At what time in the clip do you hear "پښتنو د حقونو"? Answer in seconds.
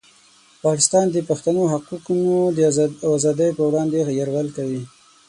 1.29-2.35